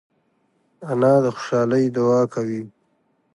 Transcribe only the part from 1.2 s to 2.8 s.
د خوشحالۍ دعا کوي